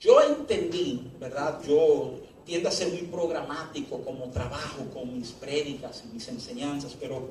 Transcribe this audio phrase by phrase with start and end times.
[0.00, 1.60] yo entendí, ¿verdad?
[1.66, 7.28] Yo tiendo a ser muy programático como trabajo con mis prédicas y mis enseñanzas, pero,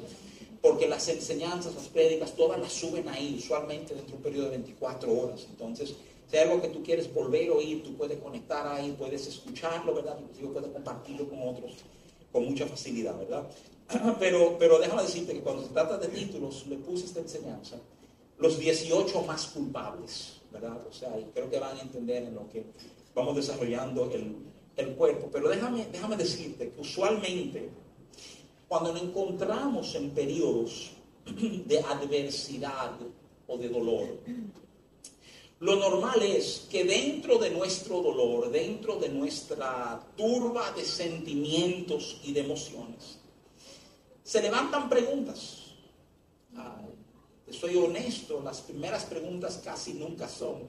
[0.63, 4.53] porque las enseñanzas, las prédicas, todas las suben ahí, usualmente dentro de un periodo de
[4.53, 5.47] 24 horas.
[5.51, 5.95] Entonces,
[6.31, 9.95] si hay algo que tú quieres volver a oír, tú puedes conectar ahí, puedes escucharlo,
[9.95, 10.19] ¿verdad?
[10.21, 11.73] Inclusive puedes compartirlo con otros
[12.35, 13.49] con mucha facilidad, ¿verdad?
[14.19, 17.77] Pero, pero déjame decirte que cuando se trata de títulos, le puse esta enseñanza,
[18.39, 20.85] los 18 más culpables, ¿verdad?
[20.89, 22.65] O sea, creo que van a entender en lo que
[23.15, 24.35] vamos desarrollando el,
[24.77, 25.29] el cuerpo.
[25.31, 27.69] Pero déjame, déjame decirte que usualmente
[28.67, 30.91] cuando nos encontramos en periodos
[31.67, 32.95] de adversidad
[33.47, 34.09] o de dolor,
[35.65, 42.35] lo normal es que dentro de nuestro dolor, dentro de nuestra turba de sentimientos y
[42.35, 43.19] de emociones,
[44.23, 45.61] se levantan preguntas.
[47.51, 50.69] soy honesto, las primeras preguntas casi nunca son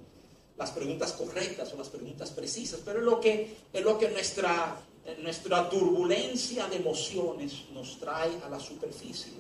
[0.56, 4.80] las preguntas correctas o las preguntas precisas, pero es lo que, es lo que nuestra,
[5.22, 9.34] nuestra turbulencia de emociones nos trae a la superficie.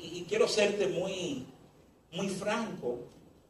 [0.00, 1.46] y, quiero serte muy,
[2.10, 2.98] muy franco.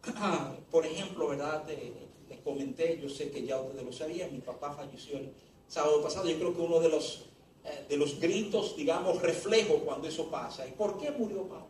[0.71, 1.65] Por ejemplo, ¿verdad?
[2.29, 5.33] Les comenté, yo sé que ya ustedes lo sabían, mi papá falleció el
[5.67, 6.29] sábado pasado.
[6.29, 7.27] Yo creo que uno de los,
[7.65, 10.67] eh, de los gritos, digamos, reflejo cuando eso pasa.
[10.67, 11.67] ¿Y por qué murió papá?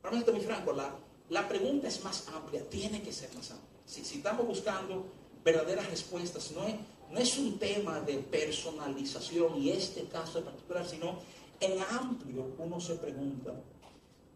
[0.00, 0.96] Para mí, muy franco, la,
[1.30, 3.80] la pregunta es más amplia, tiene que ser más amplia.
[3.86, 5.06] Si, si estamos buscando
[5.44, 6.74] verdaderas respuestas, no es,
[7.10, 11.18] no es un tema de personalización y este caso en particular, sino
[11.60, 13.54] en amplio uno se pregunta,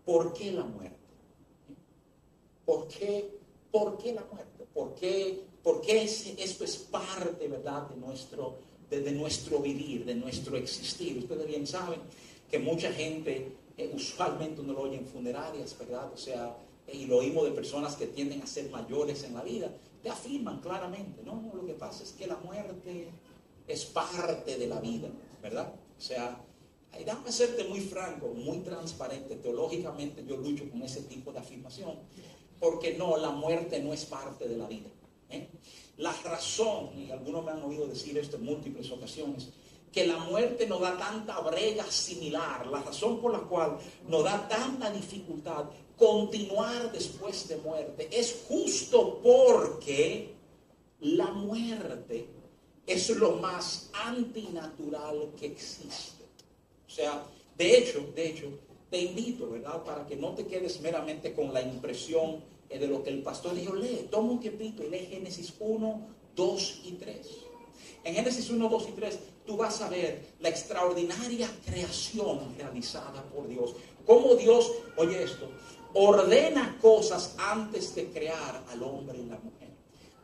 [0.05, 1.06] ¿por qué la muerte?
[2.67, 3.39] ¿Por qué,
[3.71, 4.67] por qué la muerte?
[4.75, 8.59] ¿Por qué, por qué esto es parte, verdad, de nuestro,
[8.91, 11.17] de, de, nuestro vivir, de nuestro existir?
[11.17, 12.01] Ustedes bien saben
[12.51, 16.11] que mucha gente eh, usualmente uno lo oye en funerarias, ¿verdad?
[16.13, 16.57] O sea,
[16.93, 19.71] y lo oímos de personas que tienden a ser mayores en la vida,
[20.03, 23.09] te afirman claramente, no, no, lo que pasa es que la muerte
[23.67, 25.09] es parte de la vida,
[25.43, 25.75] ¿verdad?
[25.99, 26.41] O sea,
[26.97, 31.99] déjame serte muy franco, muy transparente, teológicamente yo lucho con ese tipo de afirmación,
[32.61, 34.89] porque no, la muerte no es parte de la vida.
[35.31, 35.49] ¿eh?
[35.99, 39.49] La razón, y algunos me han oído decir esto en múltiples ocasiones,
[39.93, 44.47] que la muerte nos da tanta brega similar, la razón por la cual nos da
[44.47, 45.65] tanta dificultad
[45.97, 50.35] continuar después de muerte, es justo porque
[51.01, 52.29] la muerte
[52.87, 56.25] es lo más antinatural que existe.
[56.87, 57.25] O sea,
[57.57, 58.51] de hecho, de hecho,
[58.91, 59.83] te invito, ¿verdad?
[59.85, 63.55] Para que no te quedes meramente con la impresión eh, de lo que el pastor
[63.55, 67.27] dijo, lee, toma un tiempito y lee Génesis 1, 2 y 3.
[68.05, 73.49] En Génesis 1, 2 y 3 tú vas a ver la extraordinaria creación realizada por
[73.49, 73.75] Dios.
[74.05, 75.49] Cómo Dios, oye esto,
[75.95, 79.71] ordena cosas antes de crear al hombre y la mujer.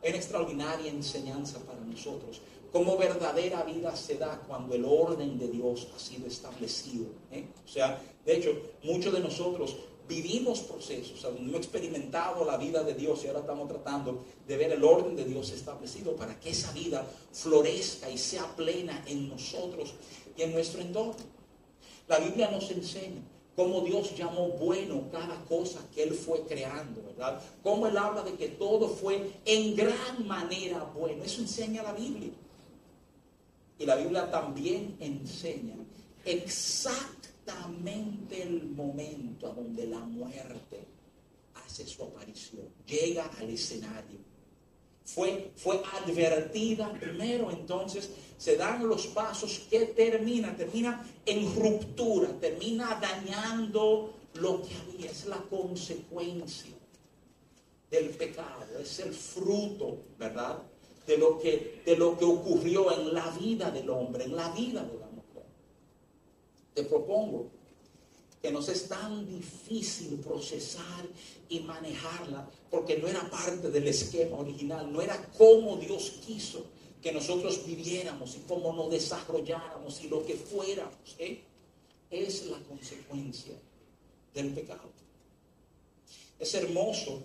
[0.05, 2.41] Una extraordinaria enseñanza para nosotros.
[2.73, 7.07] Cómo verdadera vida se da cuando el orden de Dios ha sido establecido.
[7.31, 7.47] ¿eh?
[7.65, 8.51] O sea, de hecho,
[8.85, 9.77] muchos de nosotros
[10.09, 14.57] vivimos procesos, o sea, hemos experimentado la vida de Dios y ahora estamos tratando de
[14.57, 19.29] ver el orden de Dios establecido para que esa vida florezca y sea plena en
[19.29, 19.95] nosotros
[20.37, 21.15] y en nuestro entorno.
[22.09, 23.23] La Biblia nos enseña
[23.57, 27.41] cómo Dios llamó bueno cada cosa que Él fue creando, ¿verdad?
[27.63, 31.25] Cómo Él habla de que todo fue en gran manera bueno.
[31.25, 32.33] Eso enseña la Biblia.
[33.79, 35.77] Y la Biblia también enseña
[36.25, 37.22] exactamente
[38.31, 40.85] el momento a donde la muerte
[41.55, 44.19] hace su aparición, llega al escenario.
[45.05, 52.99] Fue, fue advertida primero, entonces se dan los pasos que termina, termina en ruptura, termina
[53.01, 56.73] dañando lo que había, es la consecuencia.
[57.91, 60.63] del pecado, es el fruto, ¿verdad?
[61.07, 64.83] De lo que, de lo que ocurrió en la vida del hombre, en la vida
[64.83, 65.12] de la.
[66.75, 67.51] Te propongo
[68.41, 71.07] que nos es tan difícil procesar
[71.49, 76.65] y manejarla porque no era parte del esquema original, no era como Dios quiso
[77.01, 81.17] que nosotros viviéramos y cómo nos desarrolláramos y lo que fuéramos.
[81.19, 81.41] ¿eh?
[82.11, 83.55] Es la consecuencia
[84.35, 84.91] del pecado.
[86.39, 87.23] Es hermoso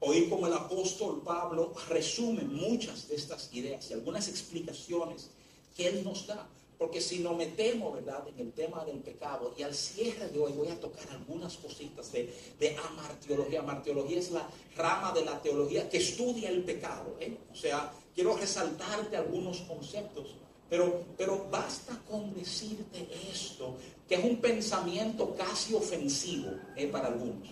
[0.00, 5.30] oír como el apóstol Pablo resume muchas de estas ideas y algunas explicaciones
[5.76, 6.48] que él nos da.
[6.78, 10.52] Porque si nos metemos, ¿verdad?, en el tema del pecado, y al cierre de hoy
[10.52, 13.60] voy a tocar algunas cositas de, de amartiología.
[13.60, 17.16] Amartiología es la rama de la teología que estudia el pecado.
[17.18, 17.36] ¿eh?
[17.50, 20.36] O sea, quiero resaltarte algunos conceptos,
[20.70, 23.74] pero, pero basta con decirte esto,
[24.08, 26.86] que es un pensamiento casi ofensivo ¿eh?
[26.86, 27.48] para algunos.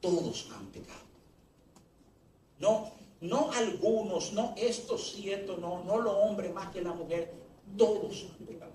[0.00, 0.98] Todos han pecado.
[2.58, 2.90] No,
[3.20, 7.39] no algunos, no estos siete, no, no los hombres más que la mujer
[7.76, 8.72] todos han pecado.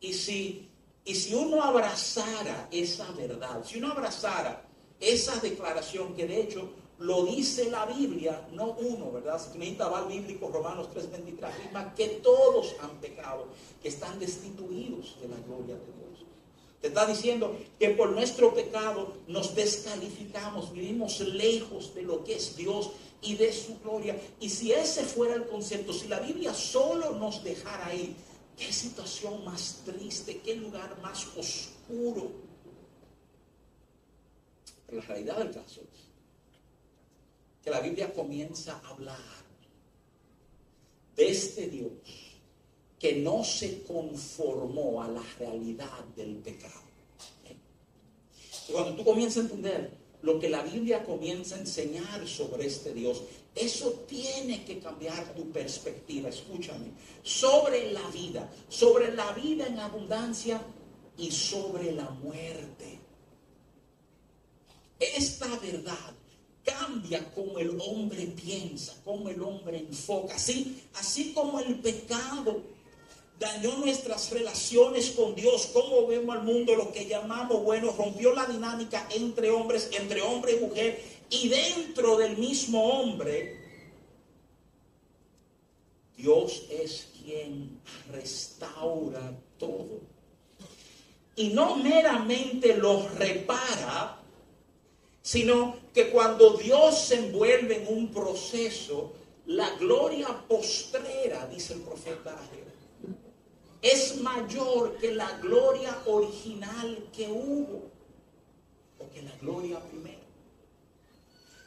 [0.00, 0.68] Y si,
[1.04, 4.66] y si uno abrazara esa verdad, si uno abrazara
[4.98, 6.70] esa declaración que de hecho
[7.00, 9.40] lo dice la Biblia, no uno, ¿verdad?
[9.40, 13.46] Si necesita va bíblico, Romanos 3:23, afirma que todos han pecado,
[13.82, 16.26] que están destituidos de la gloria de Dios.
[16.82, 22.56] Te está diciendo que por nuestro pecado nos descalificamos, vivimos lejos de lo que es
[22.56, 22.90] Dios
[23.22, 24.20] y de su gloria.
[24.40, 28.16] Y si ese fuera el concepto, si la Biblia solo nos dejara ahí,
[28.56, 32.32] qué situación más triste, qué lugar más oscuro.
[34.86, 36.00] Pero la realidad del caso es
[37.62, 39.18] que la Biblia comienza a hablar
[41.16, 41.92] de este Dios
[42.98, 46.80] que no se conformó a la realidad del pecado.
[48.70, 53.22] Cuando tú comienzas a entender lo que la Biblia comienza a enseñar sobre este Dios,
[53.54, 60.60] eso tiene que cambiar tu perspectiva, escúchame, sobre la vida, sobre la vida en abundancia
[61.16, 62.98] y sobre la muerte.
[64.98, 66.14] Esta verdad
[66.62, 72.62] cambia como el hombre piensa, como el hombre enfoca, así, así como el pecado
[73.40, 78.44] dañó nuestras relaciones con Dios, cómo vemos al mundo, lo que llamamos bueno, rompió la
[78.44, 83.58] dinámica entre hombres, entre hombre y mujer, y dentro del mismo hombre,
[86.18, 87.80] Dios es quien
[88.12, 90.00] restaura todo.
[91.34, 94.18] Y no meramente lo repara,
[95.22, 99.14] sino que cuando Dios se envuelve en un proceso,
[99.46, 102.36] la gloria postrera, dice el profeta
[103.82, 107.90] es mayor que la gloria original que hubo
[108.98, 110.20] o que la gloria primera.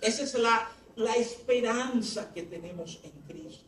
[0.02, 3.64] Esa es la, la esperanza que tenemos en Cristo.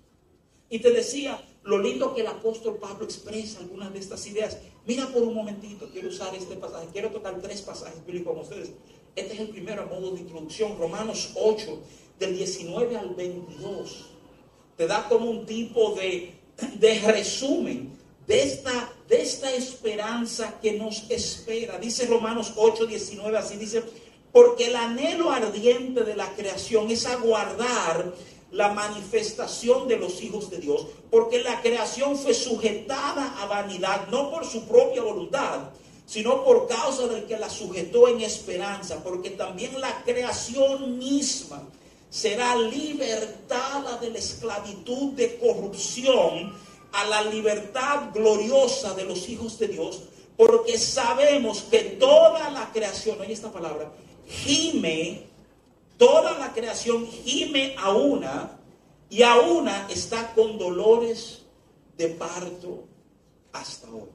[0.69, 4.57] Y te decía lo lindo que el apóstol Pablo expresa algunas de estas ideas.
[4.85, 8.71] Mira por un momentito, quiero usar este pasaje, quiero tocar tres pasajes bíblicos con ustedes.
[9.15, 11.79] Este es el primero a modo de introducción, Romanos 8,
[12.19, 14.05] del 19 al 22.
[14.77, 16.33] Te da como un tipo de,
[16.77, 17.94] de resumen
[18.27, 21.77] de esta, de esta esperanza que nos espera.
[21.77, 23.83] Dice Romanos 8, 19, así dice,
[24.31, 28.13] porque el anhelo ardiente de la creación es aguardar
[28.51, 34.31] la manifestación de los hijos de Dios, porque la creación fue sujetada a vanidad, no
[34.31, 35.71] por su propia voluntad,
[36.05, 41.63] sino por causa del que la sujetó en esperanza, porque también la creación misma
[42.09, 46.53] será libertada de la esclavitud de corrupción
[46.95, 50.03] a la libertad gloriosa de los hijos de Dios,
[50.37, 53.91] porque sabemos que toda la creación, oye esta palabra,
[54.25, 55.23] gime,
[55.97, 58.57] toda la creación gime a una
[59.09, 61.41] y a una está con dolores
[61.97, 62.85] de parto
[63.51, 64.09] hasta hoy.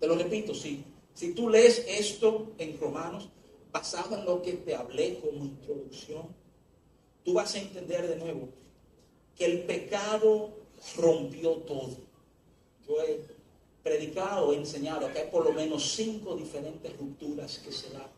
[0.00, 0.82] Te lo repito, si,
[1.12, 3.28] si tú lees esto en Romanos,
[3.70, 6.26] basado en lo que te hablé como introducción,
[7.22, 8.48] tú vas a entender de nuevo
[9.36, 10.61] que el pecado
[10.96, 11.96] rompió todo.
[12.86, 13.20] Yo he
[13.82, 18.10] predicado, he enseñado que hay por lo menos cinco diferentes rupturas que se dan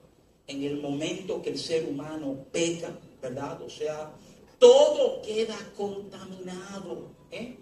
[0.47, 2.91] en el momento que el ser humano peca,
[3.23, 3.61] ¿verdad?
[3.63, 4.13] O sea,
[4.59, 7.09] todo queda contaminado.
[7.31, 7.57] ¿eh?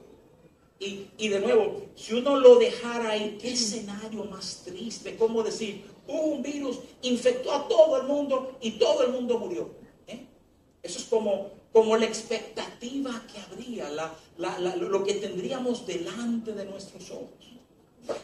[0.80, 5.84] Y, y, de nuevo, si uno lo dejara ahí, qué escenario más triste, como decir,
[6.08, 9.70] un virus infectó a todo el mundo y todo el mundo murió.
[10.08, 10.26] ¿eh?
[10.82, 13.88] Eso es como como la expectativa que habría,
[14.76, 17.52] lo que tendríamos delante de nuestros ojos.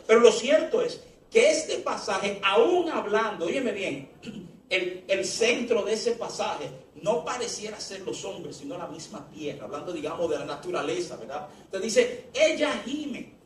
[0.07, 1.01] Pero lo cierto es
[1.31, 4.11] que este pasaje, aún hablando, óyeme bien,
[4.69, 6.69] el, el, centro de ese pasaje
[7.03, 11.49] no pareciera ser los hombres, sino la misma tierra, hablando, digamos, de la naturaleza, ¿verdad?
[11.65, 13.39] Entonces dice, ella gime.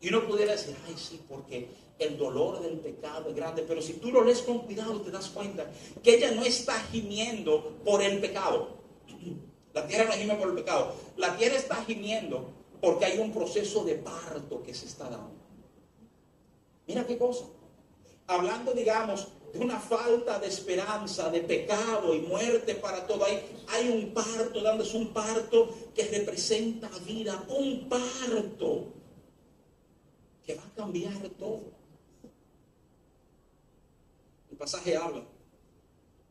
[0.00, 3.94] Y uno pudiera decir, ay, sí, porque el dolor del pecado es grande, pero si
[3.94, 5.70] tú lo lees con cuidado, te das cuenta
[6.02, 8.80] que ella no está gimiendo por el pecado.
[9.72, 10.94] La tierra no gime por el pecado.
[11.16, 12.50] La tierra está gimiendo
[12.80, 15.32] porque hay un proceso de parto que se está dando.
[16.86, 17.44] Mira qué cosa.
[18.26, 23.24] Hablando, digamos, de una falta de esperanza, de pecado y muerte para todo.
[23.24, 28.86] Hay, hay un parto, dándose un parto que representa vida, un parto
[30.44, 31.62] que va a cambiar todo.
[34.50, 35.22] El pasaje habla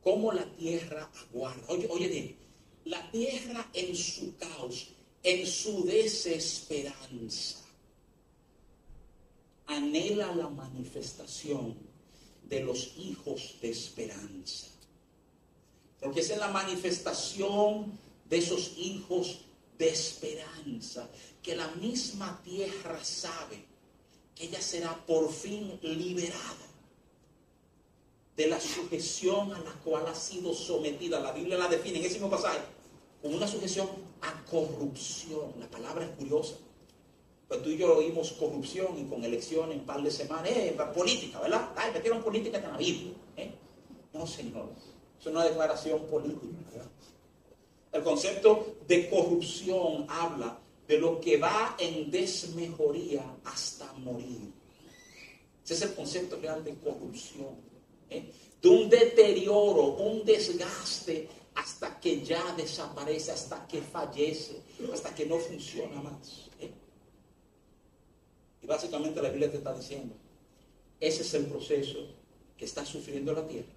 [0.03, 1.63] cómo la tierra aguarda.
[1.67, 2.37] Oye, oye,
[2.89, 4.87] la tierra en su caos,
[5.21, 7.59] en su desesperanza,
[9.67, 11.77] anhela la manifestación
[12.43, 14.67] de los hijos de esperanza.
[16.01, 17.95] Porque es en la manifestación
[18.27, 19.41] de esos hijos
[19.77, 21.07] de esperanza
[21.43, 23.63] que la misma tierra sabe
[24.33, 26.67] que ella será por fin liberada
[28.35, 31.19] de la sujeción a la cual ha sido sometida.
[31.19, 32.78] La Biblia la define en ese mismo pasaje
[33.21, 33.87] como una sujeción
[34.21, 35.53] a corrupción.
[35.59, 36.55] La palabra es curiosa.
[37.47, 41.39] Pero tú y yo oímos corrupción y con elección en par de semanas, eh, política,
[41.39, 41.71] ¿verdad?
[41.75, 43.13] Ay, metieron política en la Biblia.
[43.37, 43.51] ¿eh?
[44.13, 44.69] No, señor.
[45.19, 46.87] Es una declaración política.
[47.91, 54.51] El concepto de corrupción habla de lo que va en desmejoría hasta morir.
[55.63, 57.69] Ese es el concepto real de corrupción.
[58.09, 58.31] ¿eh?
[58.61, 64.61] de un deterioro, un desgaste hasta que ya desaparece, hasta que fallece,
[64.93, 66.49] hasta que no funciona más.
[66.59, 66.71] ¿eh?
[68.61, 70.15] Y básicamente la Biblia te está diciendo,
[70.99, 71.99] ese es el proceso
[72.57, 73.73] que está sufriendo la tierra,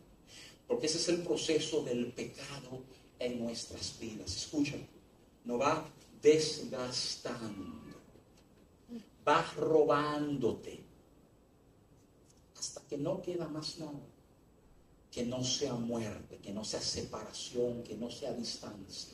[0.68, 2.84] porque ese es el proceso del pecado
[3.18, 4.36] en nuestras vidas.
[4.36, 4.86] Escúchame,
[5.44, 5.84] no va
[6.20, 7.80] desgastando,
[9.26, 10.84] va robándote
[12.56, 14.11] hasta que no queda más nada
[15.12, 19.12] que no sea muerte, que no sea separación, que no sea distancia.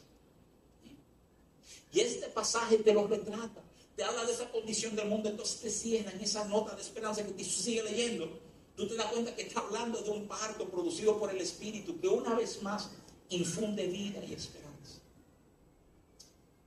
[1.93, 3.63] Y este pasaje te lo retrata,
[3.97, 7.27] te habla de esa condición del mundo, entonces te cierra en esa nota de esperanza
[7.27, 8.39] que tú sigues leyendo.
[8.77, 12.07] Tú te das cuenta que está hablando de un parto producido por el Espíritu que
[12.07, 12.91] una vez más
[13.31, 15.01] infunde vida y esperanza.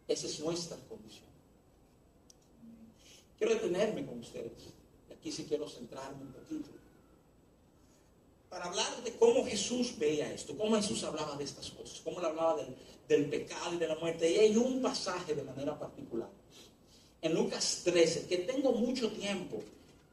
[0.09, 1.29] Esa es nuestra condición.
[3.37, 4.73] Quiero detenerme con ustedes.
[5.09, 6.69] Aquí sí quiero centrarme un poquito
[8.51, 12.27] para hablar de cómo Jesús veía esto, cómo Jesús hablaba de estas cosas, cómo le
[12.27, 12.57] hablaba
[13.07, 14.29] del, pecado y de la muerte.
[14.29, 16.29] Y hay un pasaje de manera particular,
[17.21, 19.63] en Lucas 13, que tengo mucho tiempo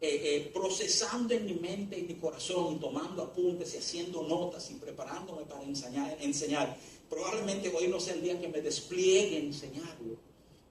[0.00, 4.70] eh, eh, procesando en mi mente y mi corazón, y tomando apuntes y haciendo notas
[4.70, 6.16] y preparándome para enseñar.
[6.20, 6.76] enseñar.
[7.10, 10.16] Probablemente hoy no sea el día que me despliegue enseñarlo,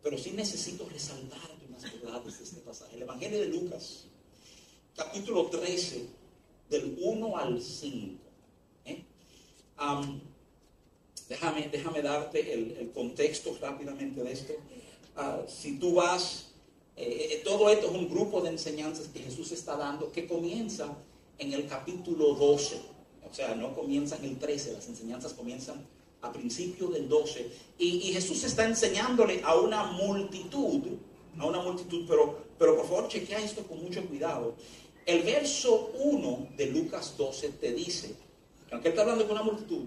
[0.01, 2.95] pero sí necesito resaltar unas verdades de este pasaje.
[2.95, 4.05] El Evangelio de Lucas,
[4.95, 6.16] capítulo 13
[6.69, 8.23] del 1 al 5.
[8.85, 9.03] ¿eh?
[11.29, 14.53] déjame, déjame darte el, contexto rápidamente de esto.
[15.15, 16.51] Ah, si tú vas,
[16.95, 20.95] eh, eh, todo esto es un grupo de enseñanzas que Jesús está dando que comienza
[21.37, 22.81] en el capítulo 12.
[23.29, 25.85] O sea, no comienza en el 13, las enseñanzas comienzan
[26.21, 27.51] a principio del 12.
[27.77, 30.81] Y, Jesús está enseñándole a una multitud,
[31.37, 34.55] a una multitud, pero, pero por favor chequea esto con mucho cuidado.
[35.07, 38.09] El verso 1 de Lucas 12 te dice,
[38.67, 39.85] que aunque está hablando con una multitud,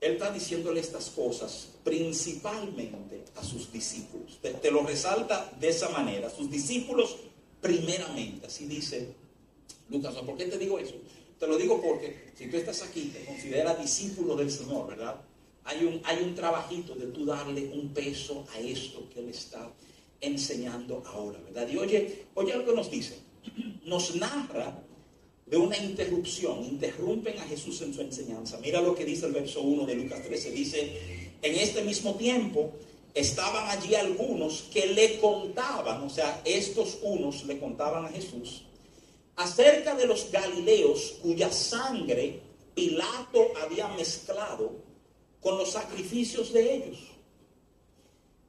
[0.00, 4.40] él está diciéndole estas cosas principalmente a sus discípulos.
[4.42, 7.18] Te, lo resalta de esa manera, sus discípulos
[7.60, 8.48] primeramente.
[8.48, 9.14] Así dice
[9.88, 10.16] Lucas.
[10.16, 10.96] ¿Por qué te digo eso?
[11.38, 15.20] Te lo digo porque si tú estás aquí, te consideras discípulo del Señor, ¿verdad?
[15.62, 19.70] Hay un, hay un trabajito de tú darle un peso a esto que Él está
[20.20, 21.68] enseñando ahora, ¿verdad?
[21.68, 23.29] Y oye, oye algo nos dice
[23.84, 24.82] nos narra
[25.46, 28.58] de una interrupción, interrumpen a Jesús en su enseñanza.
[28.58, 32.72] Mira lo que dice el verso 1 de Lucas 13, dice, en este mismo tiempo
[33.14, 38.62] estaban allí algunos que le contaban, o sea, estos unos le contaban a Jesús,
[39.36, 42.40] acerca de los galileos cuya sangre
[42.74, 44.72] Pilato había mezclado
[45.40, 46.98] con los sacrificios de ellos.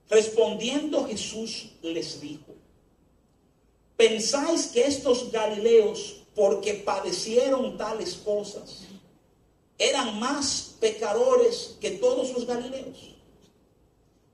[0.09, 2.50] Respondiendo Jesús les dijo,
[4.01, 8.79] ¿Pensáis que estos Galileos, porque padecieron tales cosas,
[9.77, 13.13] eran más pecadores que todos los Galileos?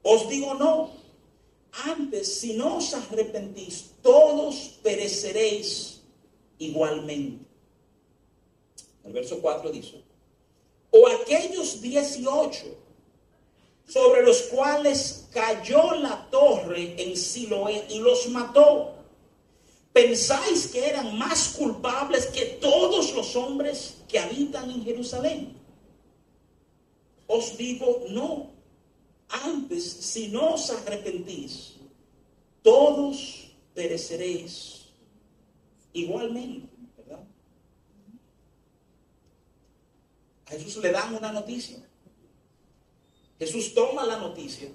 [0.04, 0.92] Os digo no.
[1.84, 6.00] Antes, si no os arrepentís, todos pereceréis
[6.60, 7.44] igualmente.
[9.04, 10.02] El verso 4 dice,
[11.22, 12.68] aquellos 18
[13.86, 18.97] sobre los cuales cayó la torre en Siloé y los mató,
[19.98, 25.58] ¿pensáis que eran más culpables que todos los hombres que habitan en Jerusalén?
[27.25, 28.51] Os digo, no.
[29.27, 31.77] Antes, si no os arrepentís,
[32.62, 34.86] todos pereceréis
[35.94, 37.24] igualmente, ¿verdad?
[40.46, 41.80] A Jesús le dan una noticia.
[43.39, 44.70] Jesús toma la noticia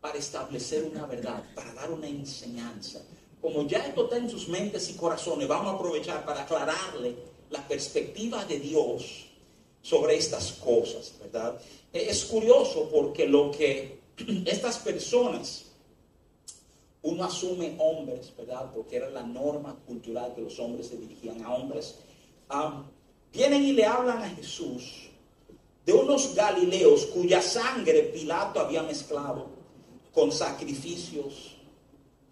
[0.00, 3.02] para establecer una verdad, para dar una enseñanza.
[3.44, 7.14] Como ya esto está en sus mentes y corazones, vamos a aprovechar para aclararle
[7.50, 9.26] la perspectiva de Dios
[9.82, 11.60] sobre estas cosas, ¿verdad?
[11.92, 13.98] Es curioso porque lo que
[14.46, 15.66] estas personas,
[17.02, 18.72] uno asume hombres, ¿verdad?
[18.74, 21.96] Porque era la norma cultural que los hombres se dirigían a hombres,
[23.30, 25.10] vienen y le hablan a Jesús
[25.84, 29.48] de unos galileos cuya sangre Pilato había mezclado
[30.14, 31.53] con sacrificios,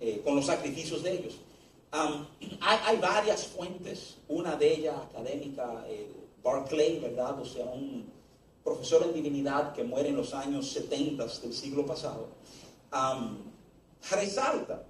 [0.05, 1.39] eh, con los sacrificios de ellos.
[2.61, 6.11] hay, varias fuentes, una de ellas académica, eh,
[6.43, 7.39] Barclay, ¿verdad?
[7.39, 8.11] O sea, un
[8.65, 12.27] profesor en divinidad que muere en los años 70 del siglo pasado,
[14.11, 14.83] resalta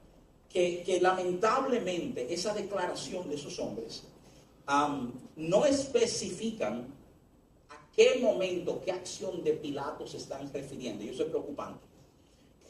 [0.48, 4.04] que, lamentablemente esa declaración de esos hombres
[5.36, 6.86] no especifican
[7.94, 11.04] qué momento, qué acción de Pilato se están refiriendo.
[11.04, 11.84] Y eso es preocupante.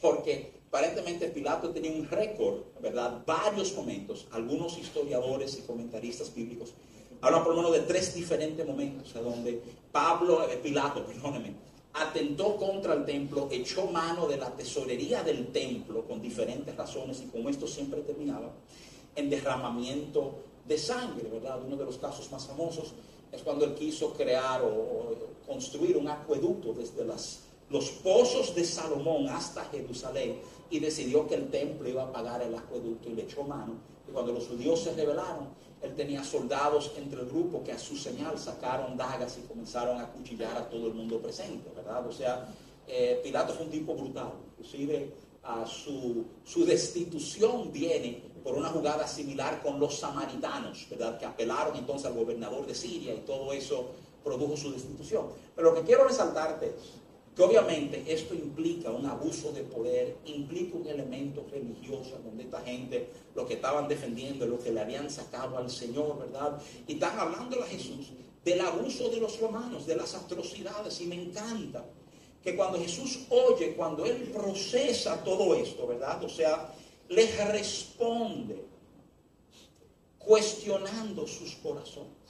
[0.01, 3.21] Porque aparentemente Pilato tenía un récord, ¿verdad?
[3.27, 4.25] Varios momentos.
[4.31, 6.73] Algunos historiadores y comentaristas bíblicos
[7.21, 9.61] hablan por lo menos de tres diferentes momentos, a donde
[9.91, 11.53] Pablo, eh, Pilato, perdóneme,
[11.93, 17.27] atentó contra el templo, echó mano de la tesorería del templo con diferentes razones y
[17.27, 18.51] como esto siempre terminaba
[19.15, 21.59] en derramamiento de sangre, ¿verdad?
[21.63, 22.93] Uno de los casos más famosos
[23.31, 29.27] es cuando él quiso crear o, construir un acueducto desde las, los pozos de Salomón
[29.27, 30.39] hasta Jerusalén
[30.73, 33.75] y decidió que el templo iba a pagar el acueducto y le echó mano.
[34.09, 35.49] Y cuando los judíos se rebelaron,
[35.83, 40.07] él tenía soldados entre el grupo que a su señal sacaron dagas y comenzaron a
[40.07, 42.07] cuchillar a todo el mundo presente, ¿verdad?
[42.07, 42.47] O sea,
[42.87, 45.13] eh, Pilato fue un tipo brutal, inclusive
[45.67, 51.19] su, su destitución viene por una jugada similar con los samaritanos, ¿verdad?
[51.19, 53.91] Que apelaron entonces al gobernador de Siria y todo eso
[54.23, 55.27] produjo su destitución.
[55.55, 57.02] Pero lo que quiero resaltarte es
[57.35, 63.09] que obviamente esto implica un abuso de poder, implica un elemento religioso donde esta gente
[63.35, 66.61] lo que estaban defendiendo es lo que le habían sacado al Señor, ¿verdad?
[66.87, 68.11] Y están hablando a Jesús
[68.45, 71.83] del abuso de los romanos, de las atrocidades, y me encanta
[72.43, 76.23] que cuando Jesús oye, cuando Él procesa todo esto, ¿verdad?
[76.23, 76.73] O sea,
[77.09, 78.65] les responde
[80.19, 82.22] cuestionando sus corazones.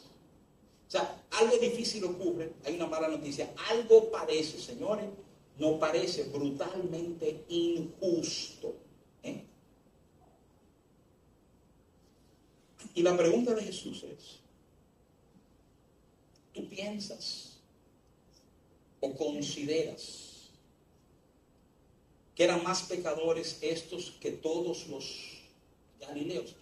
[0.94, 5.10] O sea, algo difícil ocurre, hay una mala noticia, algo parece, señores,
[5.58, 8.76] no parece brutalmente injusto.
[9.24, 9.44] ¿eh?
[12.94, 14.38] Y la pregunta de Jesús es,
[16.54, 17.58] ¿tú piensas
[19.00, 20.52] o consideras
[22.36, 25.40] que eran más pecadores estos que todos los
[26.00, 26.56] galileos.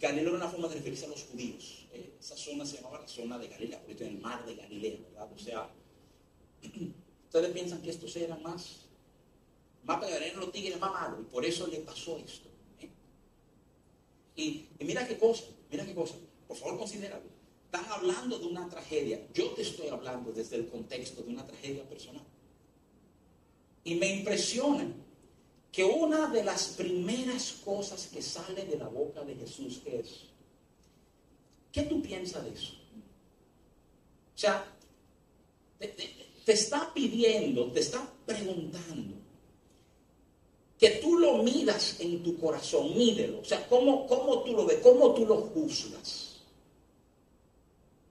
[0.00, 1.86] Galileo era una forma de referirse a los judíos.
[1.92, 4.98] Eh, esa zona se llamaba la zona de Galilea, porque en el mar de Galilea,
[5.02, 5.28] ¿verdad?
[5.32, 5.68] O sea,
[7.24, 8.86] ustedes piensan que estos eran más,
[9.82, 12.48] más eran los tigres más malos, y por eso le pasó esto.
[12.80, 12.88] ¿eh?
[14.36, 16.14] Y, y, mira qué cosa, mira qué cosa,
[16.46, 17.38] por favor considéralo.
[17.64, 19.20] Están hablando de una tragedia.
[19.34, 22.24] Yo te estoy hablando desde el contexto de una tragedia personal.
[23.84, 24.90] Y me impresiona
[25.72, 30.24] que una de las primeras cosas que sale de la boca de Jesús es,
[31.72, 32.72] ¿qué tú piensas de eso?
[34.34, 34.64] O sea,
[35.78, 39.16] te, está pidiendo, te está preguntando
[40.78, 43.40] que tú lo miras en tu corazón, mídelo.
[43.40, 44.78] O sea, ¿cómo, cómo tú lo ves?
[44.80, 46.40] ¿Cómo tú lo juzgas?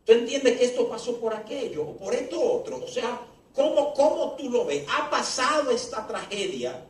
[0.05, 2.83] ¿Tú entiendes que esto pasó por aquello o por esto otro?
[2.83, 3.25] O sea,
[3.57, 4.85] ¿Cómo, tú lo ves?
[4.87, 6.85] ¿Ha pasado esta tragedia?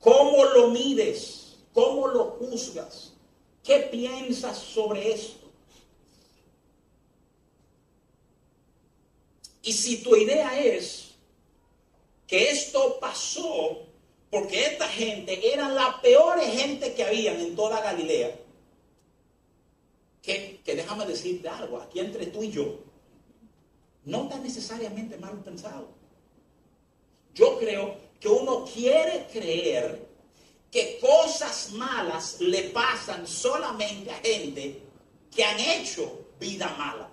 [0.00, 1.56] ¿Cómo lo mides?
[1.72, 3.12] ¿Cómo lo juzgas?
[3.62, 5.46] ¿Qué piensas sobre esto?
[9.62, 11.10] Y si tu idea es
[12.26, 13.82] que esto pasó
[14.30, 18.38] porque esta gente era la peor gente que habían en toda Galilea,
[20.22, 22.78] que, que déjame decirte algo, aquí entre tú y yo,
[24.04, 25.88] no está necesariamente mal pensado.
[27.34, 30.06] Yo creo que uno quiere creer
[30.70, 34.82] que cosas malas le pasan solamente a gente
[35.34, 37.10] que han hecho vida mala.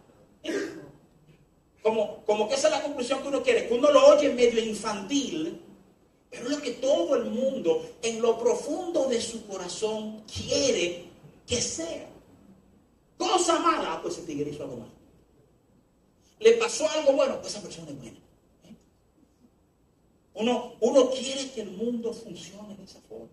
[1.82, 4.63] como, como que esa es la conclusión que uno quiere, que uno lo oye medio
[4.63, 5.62] infantil,
[6.30, 11.06] pero es lo que todo el mundo en lo profundo de su corazón quiere
[11.46, 12.10] que sea.
[13.18, 14.92] Cosa mala, pues ese tigre hizo algo malo.
[16.39, 18.18] Le pasó algo bueno, pues esa persona es buena.
[20.36, 23.30] Uno, uno quiere que el mundo funcione de esa forma.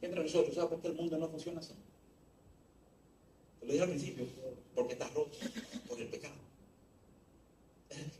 [0.00, 1.74] Entre nosotros, ¿sabes por qué el mundo no funciona así?
[3.60, 4.26] Te lo dije al principio,
[4.74, 5.38] porque está roto
[5.88, 6.34] por el pecado.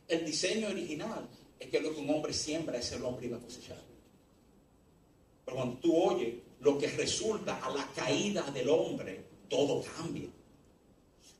[0.06, 1.26] El diseño original
[1.58, 3.80] es que lo que un hombre siembra, ese el hombre iba a cosechar.
[5.44, 10.28] Pero cuando tú oyes lo que resulta a la caída del hombre, todo cambia.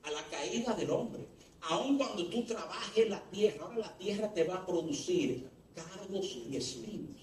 [0.03, 1.25] A la caída del hombre.
[1.63, 6.57] Aun cuando tú trabajes la tierra, ahora la tierra te va a producir cargos y
[6.57, 7.21] espinos.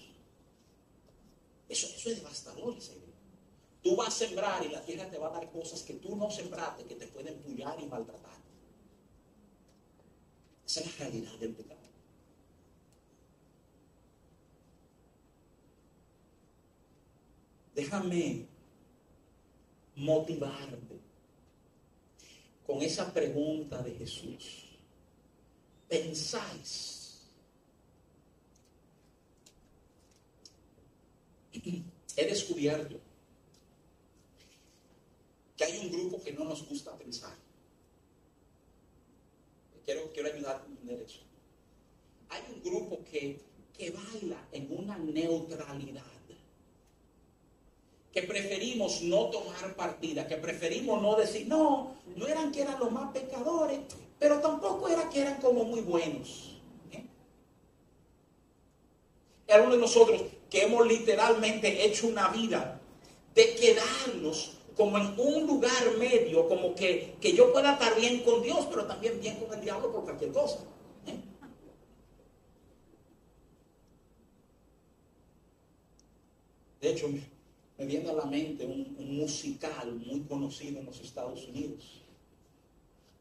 [1.68, 2.76] Eso, eso es devastador,
[3.82, 6.30] Tú vas a sembrar y la tierra te va a dar cosas que tú no
[6.30, 8.38] sembraste, que te pueden pullar y maltratar.
[10.66, 11.80] Esa es la realidad del pecado.
[17.74, 18.46] Déjame
[19.96, 21.00] motivarte
[22.70, 24.62] con esa pregunta de Jesús.
[25.88, 27.18] ¿Pensáis?
[31.52, 33.00] He descubierto
[35.56, 37.34] que hay un grupo que no nos gusta pensar.
[39.84, 41.22] Quiero, quiero ayudar a entender eso.
[42.28, 43.40] Hay un grupo que,
[43.76, 46.19] que baila en una neutralidad
[48.12, 52.90] que preferimos no tomar partida, que preferimos no decir, no, no eran que eran los
[52.90, 53.78] más pecadores,
[54.18, 56.56] pero tampoco era que eran como muy buenos.
[56.92, 57.04] ¿eh?
[59.48, 62.80] Algunos de nosotros que hemos literalmente hecho una vida
[63.34, 68.42] de quedarnos como en un lugar medio, como que, que yo pueda estar bien con
[68.42, 70.58] Dios, pero también bien con el diablo por cualquier cosa.
[71.06, 71.16] ¿eh?
[76.80, 77.08] De hecho,
[77.80, 82.02] me viene a la mente un, musical muy conocido en los Estados Unidos.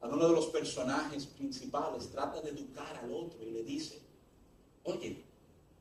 [0.01, 3.99] uno de los personajes principales trata de educar al otro y le dice,
[4.83, 5.23] oye,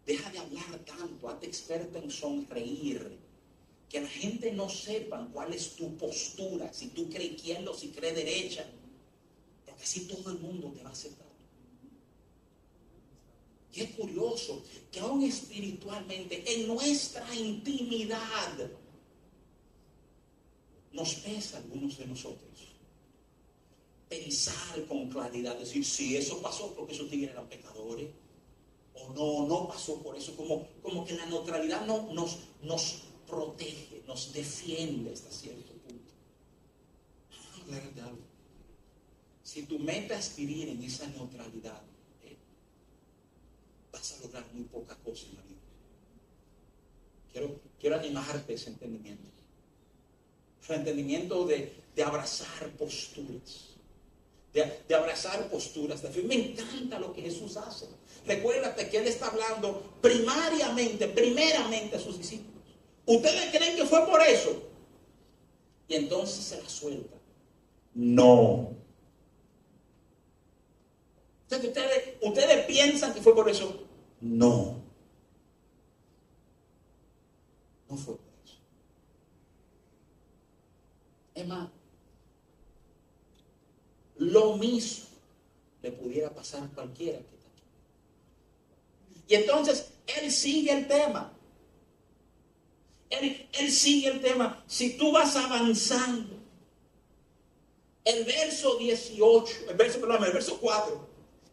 [0.07, 3.19] deja de hablar tanto, hazte experta en sonreír,
[3.88, 7.88] que la gente no sepa cuál es tu postura, si tú crees izquierda o si
[7.88, 8.64] crees derecha,
[9.67, 11.27] porque así todo el mundo te va a aceptar.
[13.79, 18.71] Es curioso que aún espiritualmente, en nuestra intimidad,
[20.93, 22.69] nos pesa algunos de nosotros.
[24.09, 28.09] Pensar con claridad, decir, si eso pasó porque esos tigres eran pecadores,
[28.95, 34.03] o no, no pasó por eso, como, como que la neutralidad no, nos, nos protege,
[34.07, 36.12] nos defiende hasta cierto punto.
[39.43, 41.83] Si tu meta es vivir en esa neutralidad,
[43.92, 45.59] vas a lograr muy poca cosa en la vida.
[47.33, 49.29] Quiero, quiero animarte ese entendimiento.
[50.68, 51.72] El entendimiento de,
[52.05, 53.68] abrazar posturas.
[54.53, 57.87] De, de, abrazar posturas de Me encanta lo que Jesús hace.
[58.27, 62.62] Recuérdate que Él está hablando primariamente, primeramente a sus discípulos.
[63.07, 64.62] ¿Ustedes creen que fue por eso?
[65.88, 67.16] Y entonces se la suelta.
[67.94, 68.78] No.
[71.56, 73.87] Ustedes, ustedes piensan que fue por eso.
[74.20, 74.82] No.
[77.88, 78.56] No fue por eso.
[81.34, 81.68] Es más,
[84.16, 85.06] lo mismo
[85.82, 87.62] le pudiera pasar a cualquiera que está aquí.
[89.28, 91.32] Y entonces él sigue el tema.
[93.11, 94.62] Él, él, sigue el tema.
[94.66, 96.37] Si tú vas avanzando,
[98.04, 101.08] el verso 18, el verso, perdón, el verso 4,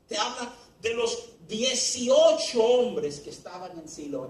[0.07, 4.29] te habla de los 18 hombres que estaban en Siloé.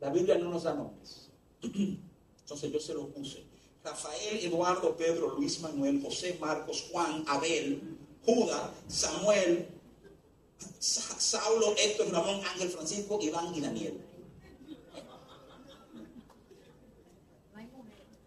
[0.00, 1.30] La Biblia no nos da nombres.
[1.62, 3.42] Entonces yo se lo puse.
[3.82, 7.80] Rafael, Eduardo, Pedro, Luis Manuel, José, Marcos, Juan, Abel,
[8.24, 9.68] Judas, Samuel,
[10.78, 14.00] Saulo, Héctor, Ramón, Ángel, Francisco, Iván y Daniel.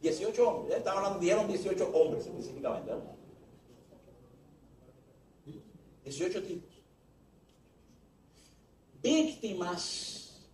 [0.02, 2.92] 18 hombres, estaba hablando, dieron 18 hombres específicamente.
[6.04, 6.76] 18 tipos.
[9.02, 10.48] Víctimas,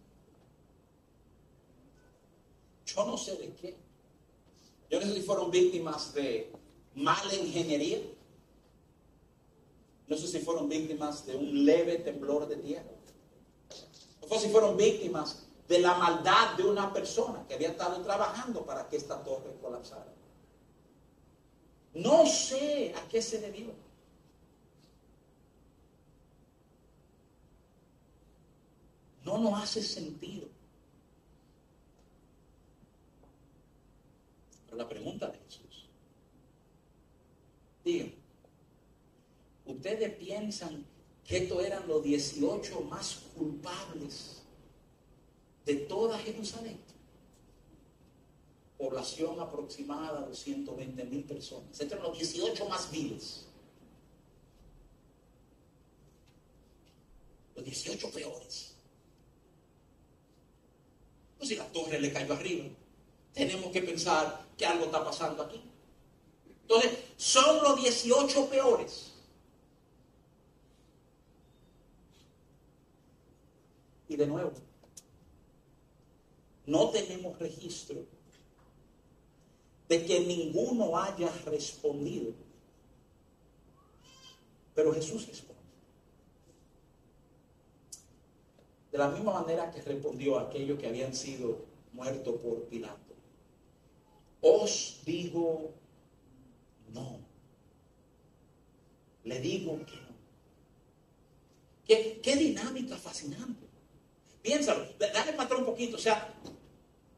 [2.86, 3.78] yo no sé de qué.
[4.90, 6.52] Yo no sé si fueron víctimas de
[6.96, 8.00] mala ingeniería.
[10.08, 12.92] No sé si fueron víctimas de un leve temblor de tierra.
[14.22, 18.66] No sé si fueron víctimas de la maldad de una persona que había estado trabajando
[18.66, 20.12] para que esta torre colapsara.
[21.94, 23.74] No sé a qué se debió.
[29.24, 30.48] No nos hace sentido.
[34.66, 35.88] Pero la pregunta de Jesús.
[37.86, 38.14] Digan,
[39.66, 40.86] ¿ustedes piensan
[41.24, 44.43] que estos eran los 18 más culpables
[45.66, 46.80] de toda Jerusalén?
[48.84, 51.80] población aproximada de 120 mil personas.
[51.80, 53.46] Entre los 18 más viles.
[57.56, 58.76] Los 18 peores.
[61.38, 62.66] Pues si la torre le cayó arriba,
[63.34, 65.62] tenemos que pensar que algo está pasando aquí.
[66.64, 69.14] Entonces, son los 18 peores.
[74.10, 74.52] Y de nuevo,
[76.66, 78.06] no tenemos registro
[79.90, 82.34] de que ninguno haya respondido.
[84.74, 85.62] Pero Jesús responde.
[88.92, 93.14] De la misma manera que respondió a aquellos que habían sido muertos por Pilato.
[94.42, 95.72] Os digo
[96.94, 97.20] no.
[99.24, 100.14] Le digo que no.
[101.86, 103.63] Qué, qué dinámica fascinante.
[104.44, 105.96] Piénsalo, dale para un poquito.
[105.96, 106.36] O sea,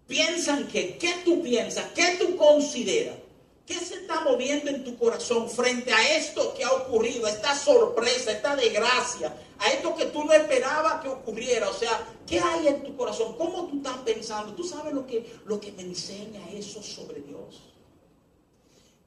[0.08, 1.92] piensan que, ¿qué tú piensas?
[1.94, 3.18] ¿Qué tú consideras?
[3.66, 8.32] ¿Qué se está moviendo en tu corazón frente a esto que ha ocurrido, esta sorpresa,
[8.32, 11.68] esta desgracia, a esto que tú no esperabas que ocurriera?
[11.68, 13.36] O sea, ¿qué hay en tu corazón?
[13.36, 14.54] ¿Cómo tú estás pensando?
[14.54, 17.64] ¿Tú sabes lo que, lo que me enseña eso sobre Dios?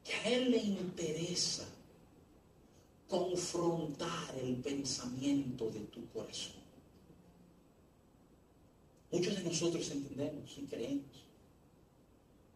[0.03, 1.65] Que a Él le interesa
[3.07, 6.68] confrontar el pensamiento de tu corazón.
[9.11, 11.29] Muchos de nosotros entendemos y creemos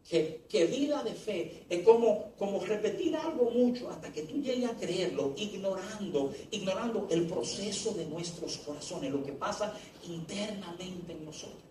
[0.08, 4.68] que, que, vida de fe es como, como repetir algo mucho hasta que tú llegues
[4.68, 9.72] a creerlo, ignorando, ignorando el proceso de nuestros corazones, lo que pasa
[10.06, 11.62] internamente en nosotros.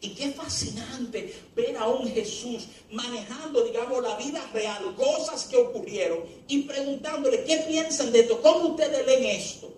[0.00, 6.20] Y qué fascinante ver a un Jesús manejando, digamos, la vida real, cosas que ocurrieron
[6.48, 8.40] y preguntándole, ¿qué piensan de esto?
[8.42, 9.72] ¿Cómo ustedes leen esto?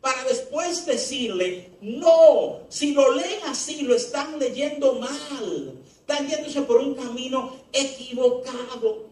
[0.00, 6.80] Para después decirle, no, si lo leen así, lo están leyendo mal, están yéndose por
[6.80, 9.08] un camino equivocado.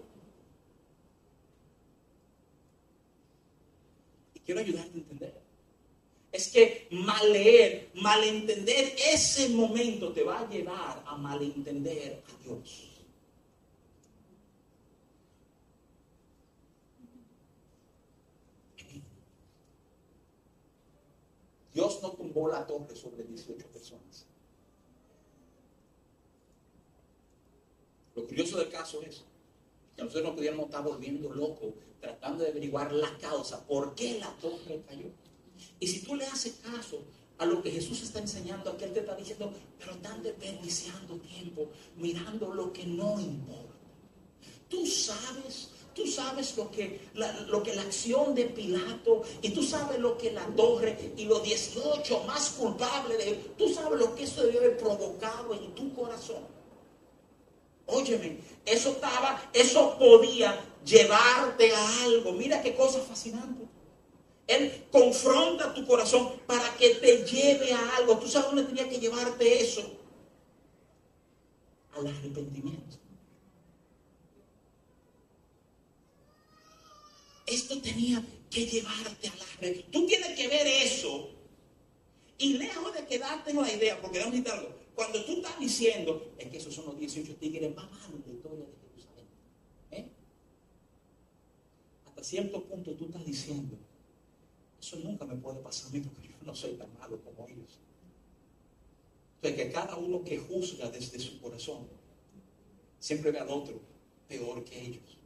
[4.35, 5.41] Y quiero ayudarte a entender.
[6.31, 12.96] Es que mal leer, malentender ese momento te va a llevar a malentender a Dios.
[21.77, 24.25] Dios no tumbó la torre sobre 18 personas.
[28.15, 29.25] Lo curioso del caso es
[29.95, 34.31] que nosotros no pudiéramos estar volviendo locos tratando de averiguar la causa, por qué la
[34.37, 35.09] torre cayó.
[35.79, 37.03] Y si tú le haces caso
[37.37, 41.69] a lo que Jesús está enseñando, aquí Él te está diciendo, pero están desperdiciando tiempo
[41.99, 43.75] mirando lo que no importa.
[44.71, 49.63] Tú sabes Tú sabes lo que, la, lo que la acción de Pilato y tú
[49.63, 54.15] sabes lo que la torre y los 18 más culpables de él, tú sabes lo
[54.15, 56.43] que eso debe haber provocado en tu corazón.
[57.87, 62.33] Óyeme, eso estaba, eso podía llevarte a algo.
[62.33, 63.67] Mira qué cosa fascinante.
[64.47, 68.19] Él confronta tu corazón para que te lleve a algo.
[68.19, 69.83] ¿Tú sabes dónde tenía que llevarte eso?
[71.97, 73.06] Al arrepentimiento.
[77.47, 79.83] Esto tenía que llevarte a la.
[79.93, 81.31] Tú tienes que ver eso.
[82.39, 84.75] Y lejos de quedarte en la idea, porque déjame algo.
[84.95, 88.57] Cuando tú estás diciendo, es que esos son los 18 tigres más malos de toda
[88.57, 89.27] de Jerusalén.
[89.91, 90.11] ¿eh?
[92.07, 93.77] Hasta cierto punto tú estás diciendo,
[94.81, 97.79] eso nunca me puede pasar a mí porque yo no soy tan malo como ellos.
[99.37, 101.87] Entonces, que cada uno que juzga desde su corazón
[102.99, 103.81] siempre ve al otro
[104.29, 105.19] peor que ellos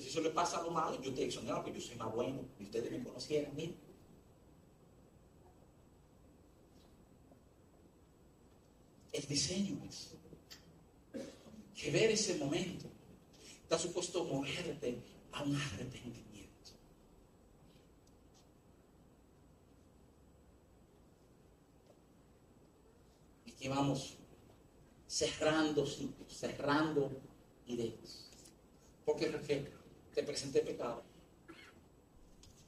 [0.00, 2.44] si eso le pasa a lo malo, yo te exonero porque yo soy más bueno
[2.58, 3.74] y ustedes me conocieran, mire.
[9.12, 10.14] El diseño es
[11.74, 12.86] que ver ese momento
[13.62, 16.72] está supuesto moverte a un arrepentimiento.
[23.46, 24.16] Y que vamos
[25.06, 27.10] cerrando sitios, cerrando
[27.66, 28.30] ideas.
[29.04, 29.77] Porque refleja
[30.18, 31.04] te presenté pecado.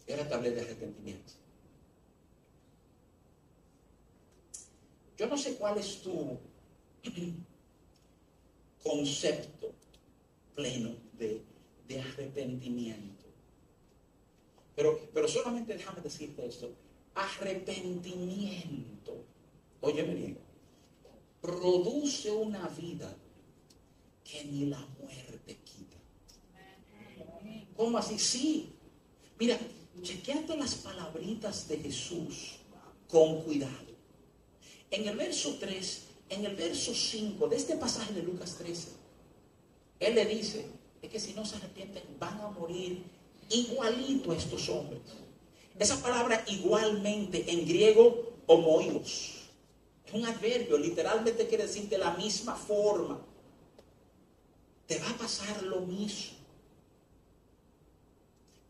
[0.06, 1.32] Y ahora te de arrepentimiento.
[5.18, 6.38] Yo no sé cuál es tu
[8.84, 9.74] concepto
[10.54, 11.42] pleno de,
[11.98, 13.24] arrepentimiento.
[14.76, 16.72] Pero, pero solamente déjame decirte esto.
[17.16, 19.24] Arrepentimiento,
[19.80, 20.38] óyeme bien,
[21.40, 23.12] produce una vida
[24.22, 25.29] que ni la muerte.
[27.80, 28.18] ¿Cómo así?
[28.18, 28.74] Sí.
[29.38, 29.58] Mira,
[30.02, 32.58] chequeate las palabritas de Jesús
[33.08, 33.72] con cuidado.
[34.90, 38.88] En el verso 3, en el verso 5 de este pasaje de Lucas 13,
[39.98, 40.66] Él le dice,
[41.00, 43.02] es que si no se arrepienten van a morir
[43.48, 45.00] igualito estos hombres.
[45.78, 49.48] Esa palabra igualmente en griego, homoios.
[50.04, 53.24] Es un adverbio, literalmente quiere decir de la misma forma.
[54.86, 56.39] Te va a pasar lo mismo.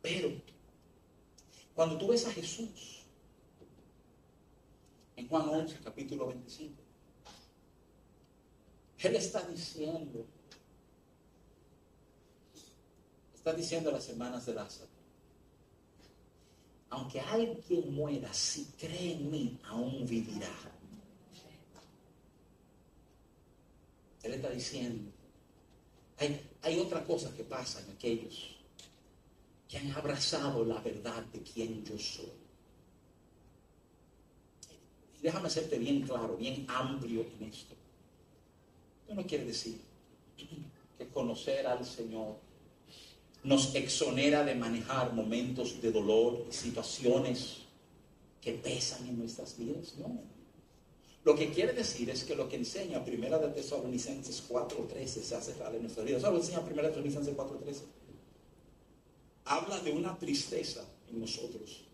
[0.02, 0.30] Pero
[1.74, 3.02] cuando tú ves a Jesús
[5.16, 6.74] en Juan 11, capítulo 25,
[8.98, 10.26] Él está diciendo,
[13.34, 14.90] está diciendo las semanas de Lázaro,
[16.90, 20.50] aunque alguien muera, si cree en mí, aún vivirá.
[24.22, 25.10] Él está diciendo,
[26.18, 28.59] hay, hay otra cosa que pasa en aquellos
[29.70, 32.32] que han abrazado la verdad de quien yo soy.
[35.22, 37.74] déjame hacerte bien claro, bien amplio en esto.
[39.02, 39.78] Esto no quiere decir
[40.98, 42.36] que conocer al Señor
[43.44, 47.58] nos exonera de manejar momentos de dolor y situaciones
[48.40, 49.94] que pesan en nuestras vidas.
[49.98, 50.20] No.
[51.22, 55.54] Lo que quiere decir es que lo que enseña Primera de Tesalonicenses 4.13 se hace
[55.54, 56.18] real en nuestra vida.
[56.18, 57.99] ¿Sabes lo que enseña Primera de Tesalonicenses 4.13?
[59.44, 61.84] Habla de una tristeza en nosotros.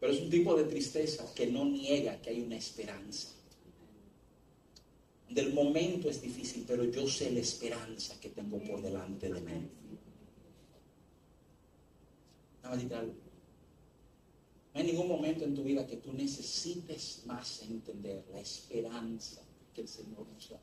[0.00, 3.28] Pero es un tipo de tristeza que no niega que hay una esperanza.
[5.28, 9.68] Del momento es difícil, pero yo sé la esperanza que tengo por delante de mí.
[12.62, 12.70] No
[14.74, 19.42] hay ningún momento en tu vida que tú necesites más entender la esperanza
[19.74, 20.60] que el Señor nos da.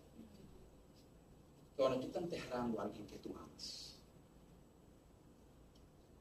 [1.78, 3.95] Ahora tú estás enterrando a alguien que tú amas.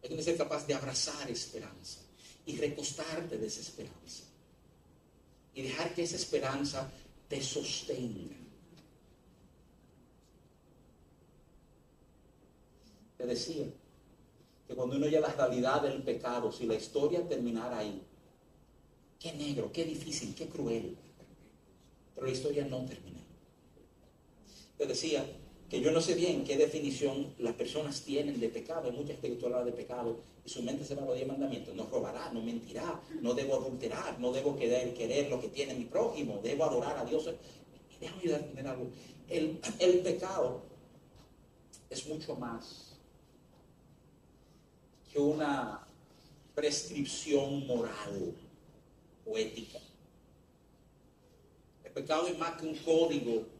[0.05, 2.01] Hay que ser capaz de abrazar esperanza
[2.45, 4.25] y recostarte de esa esperanza.
[5.55, 6.91] Y dejar que esa esperanza
[7.27, 8.37] te sostenga.
[13.17, 13.65] Te decía
[14.69, 18.03] que cuando uno ya la realidad del pecado, si la historia terminara ahí,
[19.19, 20.99] qué negro, qué difícil, qué cruel.
[22.15, 23.21] Pero la historia no termina.
[24.77, 25.25] Te decía
[25.81, 28.91] yo no sé bien qué definición las personas tienen de pecado.
[28.91, 31.75] Hay mucha espiritualidad de pecado y su mente se va a los diez mandamientos.
[31.75, 35.85] No robará, no mentirá, no debo adulterar, no debo querer, querer lo que tiene mi
[35.85, 37.29] prójimo, debo adorar a Dios.
[38.01, 38.91] Déjame algo.
[39.29, 40.63] El pecado
[41.89, 42.97] es mucho más
[45.13, 45.87] que una
[46.55, 48.35] prescripción moral
[49.27, 49.79] o ética.
[51.85, 53.54] El pecado es más que un código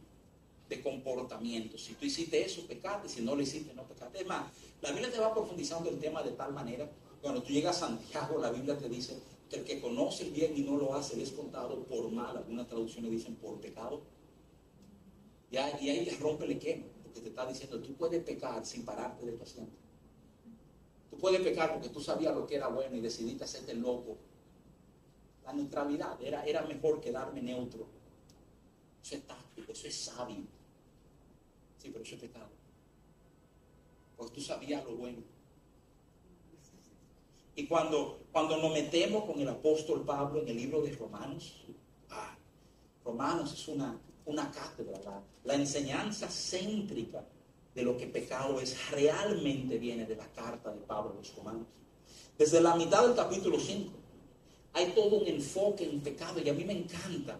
[0.69, 1.77] de comportamiento.
[1.77, 3.07] Si tú hiciste eso, pecate.
[3.07, 4.21] Si no lo hiciste, no pecate.
[4.21, 4.51] Es más,
[4.81, 6.89] la Biblia te va profundizando el tema de tal manera.
[7.21, 10.53] Cuando tú llegas a Santiago, la Biblia te dice que el que conoce el bien
[10.57, 12.37] y no lo hace es contado por mal.
[12.37, 14.01] Algunas traducciones dicen por pecado.
[15.51, 16.85] Y ahí, y ahí rompe el esquema.
[17.03, 19.73] Porque te está diciendo, tú puedes pecar sin pararte de tu asiento.
[21.09, 24.17] Tú puedes pecar porque tú sabías lo que era bueno y decidiste hacerte loco.
[25.45, 27.87] La neutralidad era, era mejor quedarme neutro.
[29.03, 29.21] Eso es
[29.91, 30.45] sabio.
[31.77, 32.49] Sí, pero eso es pecado.
[34.17, 35.19] Porque tú sabías lo bueno.
[37.55, 41.55] Y cuando, cuando nos metemos con el apóstol Pablo en el libro de Romanos,
[42.09, 42.35] ah,
[43.03, 47.23] Romanos es una, una cátedra, la, la enseñanza céntrica
[47.73, 51.67] de lo que pecado es realmente viene de la carta de Pablo a los romanos.
[52.37, 53.91] Desde la mitad del capítulo 5
[54.73, 57.39] hay todo un enfoque en pecado y a mí me encanta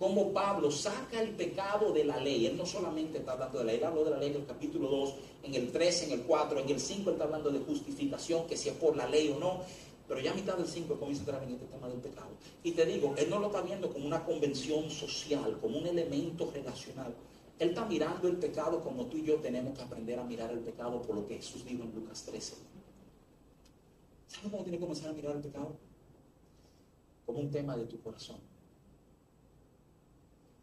[0.00, 2.46] como Pablo saca el pecado de la ley.
[2.46, 4.46] Él no solamente está hablando de la ley, él habló de la ley en el
[4.46, 8.46] capítulo 2, en el 3, en el 4, en el 5 está hablando de justificación,
[8.46, 9.60] que si es por la ley o no.
[10.08, 12.30] Pero ya a mitad del 5 comienza a entrar en este tema del pecado.
[12.64, 16.50] Y te digo, él no lo está viendo como una convención social, como un elemento
[16.50, 17.14] relacional.
[17.58, 20.60] Él está mirando el pecado como tú y yo tenemos que aprender a mirar el
[20.60, 22.54] pecado por lo que Jesús dijo en Lucas 13.
[24.28, 25.76] ¿Sabes cómo tiene que comenzar a mirar el pecado?
[27.26, 28.49] Como un tema de tu corazón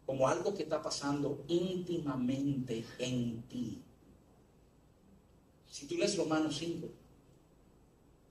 [0.08, 3.78] como algo que está pasando íntimamente en ti.
[5.70, 6.88] Si tú lees Romanos 5,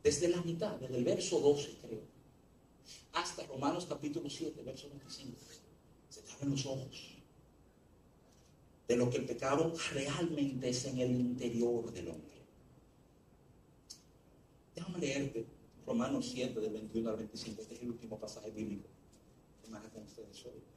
[0.02, 2.02] desde la mitad, desde el verso 12 creo,
[3.14, 5.38] hasta Romanos capítulo 7, verso 25.
[6.10, 7.16] Se te abren los ojos
[8.88, 12.38] de lo que el pecado realmente es en el interior del hombre.
[14.74, 15.46] Déjame leerte
[15.86, 17.62] Romanos 7, del 21 al 25.
[17.62, 18.90] Este es el último pasaje bíblico
[19.64, 20.77] que me con ustedes hoy.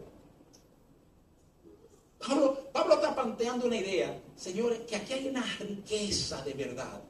[2.71, 7.01] Pablo, está planteando una idea, señores, que aquí hay una riqueza de verdad.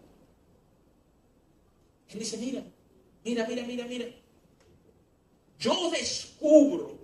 [2.09, 2.63] Él dice, mira,
[3.23, 4.05] mira, mira, mira, mira.
[5.59, 6.99] Yo descubro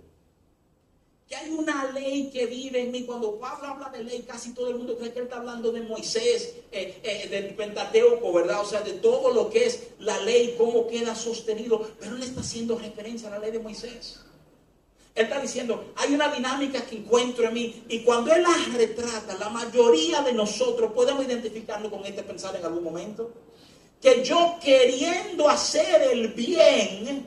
[1.28, 3.04] que hay una ley que vive en mí.
[3.04, 5.82] Cuando Pablo habla de ley, casi todo el mundo cree que él está hablando de
[5.82, 8.62] Moisés, eh, eh, del Pentateuco, ¿verdad?
[8.62, 11.88] O sea, de todo lo que es la ley, cómo queda sostenido.
[12.00, 14.20] Pero él está haciendo referencia a la ley de Moisés.
[15.18, 17.82] Él está diciendo, hay una dinámica que encuentro en mí.
[17.88, 22.64] Y cuando él la retrata, la mayoría de nosotros podemos identificarnos con este pensar en
[22.64, 23.32] algún momento.
[24.00, 27.26] Que yo queriendo hacer el bien,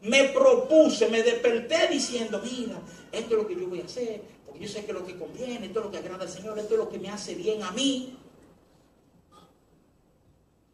[0.00, 2.80] me propuse, me desperté diciendo, mira,
[3.12, 5.18] esto es lo que yo voy a hacer, porque yo sé que es lo que
[5.18, 7.62] conviene, esto es lo que agrada al Señor, esto es lo que me hace bien
[7.62, 8.16] a mí.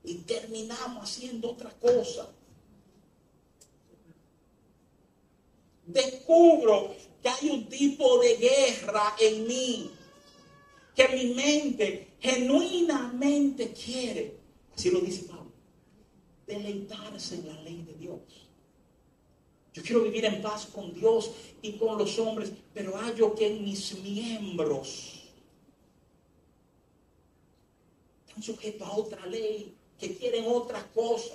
[0.05, 2.29] Y terminamos haciendo otra cosa.
[5.87, 9.91] Descubro que hay un tipo de guerra en mí,
[10.95, 14.37] que mi mente genuinamente quiere,
[14.75, 15.53] así lo dice Pablo,
[16.47, 18.21] deleitarse en la ley de Dios.
[19.73, 21.31] Yo quiero vivir en paz con Dios
[21.61, 25.23] y con los hombres, pero hallo que en mis miembros
[28.27, 31.35] están sujetos a otra ley, que quieren otra cosa.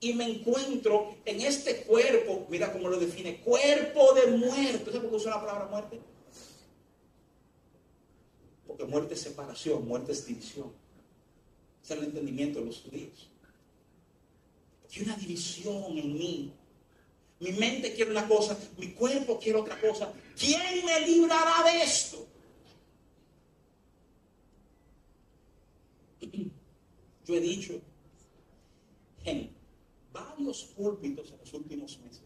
[0.00, 4.86] Y me encuentro en este cuerpo, mira cómo lo define, cuerpo de muerte.
[4.86, 6.00] ¿Sabes por qué usa la palabra muerte?
[8.66, 10.72] Porque muerte es separación, muerte es división.
[11.82, 13.28] Ese es el entendimiento de los judíos.
[14.90, 16.52] Hay una división en mí
[17.40, 20.12] mi mente quiere una cosa, mi cuerpo quiere otra cosa.
[20.38, 22.26] ¿Quién me librará de esto?
[27.26, 27.80] Yo he dicho
[29.24, 29.50] en
[30.24, 32.22] varios púlpitos en los últimos meses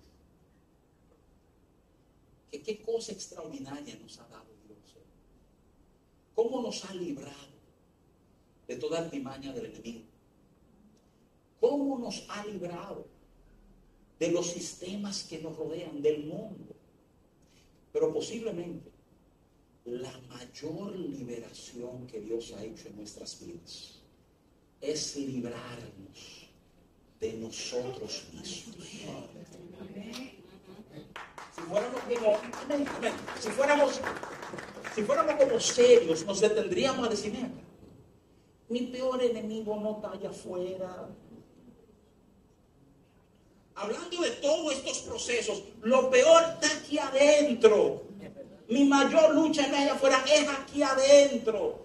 [2.50, 4.78] que qué cosa extraordinaria nos ha dado Dios.
[6.34, 7.54] ¿Cómo nos ha librado
[8.68, 10.02] de toda artimaña del enemigo?
[11.60, 13.06] ¿Cómo nos ha librado
[14.18, 16.74] de los sistemas que nos rodean, del mundo.
[17.92, 18.90] Pero posiblemente
[19.84, 24.00] la mayor liberación que Dios ha hecho en nuestras vidas
[24.80, 26.43] es librarnos
[27.20, 28.76] de nosotros mismos.
[31.54, 32.38] Si fuéramos como,
[33.40, 34.00] si fuéramos,
[34.94, 37.32] si fuéramos como serios, nos detendríamos a decir,
[38.68, 41.08] mi peor enemigo no está allá afuera,
[43.74, 48.02] hablando de todos estos procesos, lo peor está aquí adentro.
[48.68, 51.83] Mi mayor lucha en allá afuera es aquí adentro.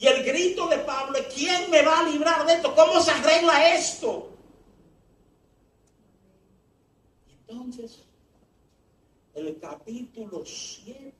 [0.00, 2.74] Y el grito de Pablo es, ¿quién me va a librar de esto?
[2.74, 4.30] ¿Cómo se arregla esto?
[7.46, 7.98] Entonces,
[9.34, 11.12] el capítulo 7,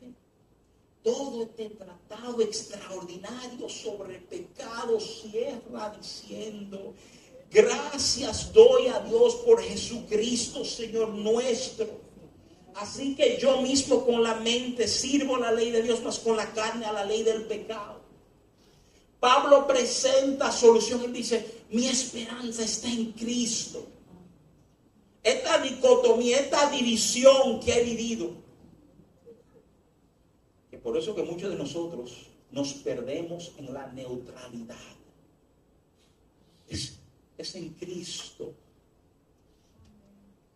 [1.05, 6.95] todo este tratado extraordinario sobre pecado cierra diciendo,
[7.51, 12.01] Gracias doy a Dios por Jesucristo, Señor nuestro.
[12.77, 16.51] Así que yo mismo con la mente sirvo la ley de Dios, más con la
[16.55, 18.00] carne a la ley del pecado.
[19.21, 23.87] Pablo presenta solución y dice, mi esperanza está en Cristo.
[25.23, 28.31] Esta dicotomía, esta división que he vivido.
[30.71, 34.77] Que por eso que muchos de nosotros nos perdemos en la neutralidad.
[36.69, 37.01] Es
[37.41, 38.55] es en Cristo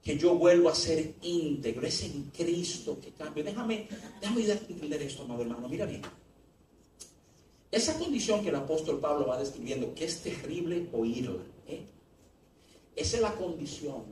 [0.02, 1.86] que yo vuelvo a ser íntegro.
[1.86, 3.42] Es en Cristo que cambio.
[3.42, 3.88] Déjame,
[4.20, 5.68] déjame entender esto, amado hermano.
[5.68, 6.02] Mira bien.
[7.74, 11.84] Esa condición que el apóstol Pablo va describiendo, que es terrible oírla, ¿eh?
[12.94, 14.04] esa es la condición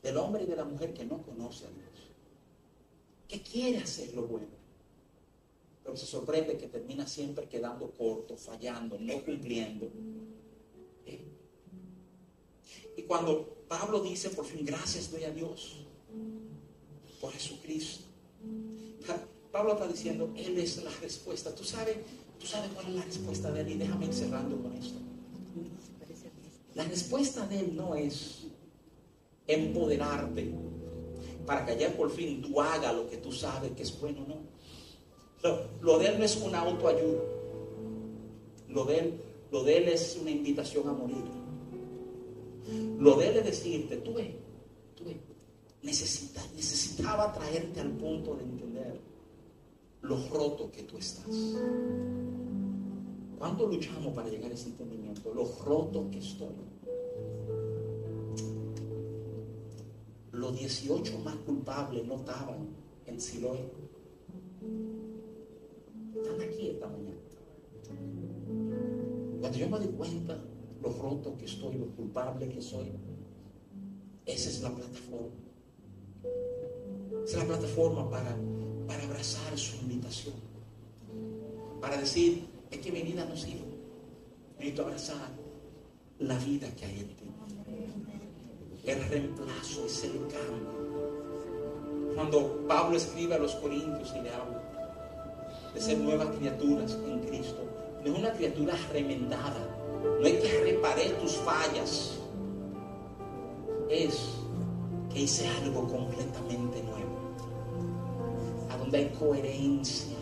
[0.00, 2.06] del hombre y de la mujer que no conoce a Dios,
[3.26, 4.46] que quiere hacer lo bueno,
[5.82, 9.88] pero se sorprende que termina siempre quedando corto, fallando, no cumpliendo.
[12.96, 15.84] Y cuando Pablo dice, por fin, gracias doy a Dios
[17.20, 18.04] por Jesucristo.
[19.52, 21.54] Pablo está diciendo, Él es la respuesta.
[21.54, 21.96] ¿Tú sabes,
[22.38, 24.98] tú sabes cuál es la respuesta de Él y déjame ir cerrando con esto.
[26.74, 28.44] La respuesta de Él no es
[29.46, 30.52] empoderarte
[31.44, 34.36] para que ayer por fin tú hagas lo que tú sabes que es bueno, no.
[35.80, 37.22] Lo, de Él no es una autoayuda.
[38.68, 39.20] Lo de Él,
[39.50, 41.24] lo de él es una invitación a morir.
[42.98, 44.28] Lo de Él es decirte, tú ves,
[44.94, 45.16] tú ves,
[45.82, 49.09] necesita, necesitaba traerte al punto de entender
[50.02, 51.26] lo roto que tú estás.
[53.38, 55.32] ¿Cuánto luchamos para llegar a ese entendimiento?
[55.34, 56.54] Lo roto que estoy.
[60.32, 62.68] Los 18 más culpables no estaban
[63.06, 63.70] en Siloé.
[66.16, 67.20] Están aquí esta mañana.
[69.40, 70.38] Cuando yo me doy cuenta
[70.82, 72.92] lo roto que estoy, lo culpable que soy,
[74.26, 75.28] esa es la plataforma.
[77.24, 78.36] Es la plataforma para,
[78.90, 80.34] para abrazar su invitación.
[81.80, 83.70] Para decir, es que mi vida no sirve.
[84.58, 85.28] Necesito abrazar
[86.18, 87.30] la vida que hay en ti.
[88.84, 90.80] El reemplazo es el cambio.
[92.16, 94.60] Cuando Pablo escribe a los Corintios y le habla
[95.72, 97.62] de ser nuevas criaturas en Cristo,
[98.04, 99.68] no es una criatura remendada,
[100.20, 102.18] no es que reparé tus fallas,
[103.88, 104.30] es
[105.12, 106.89] que hice algo completamente nuevo,
[108.90, 110.16] a donde hay coherencia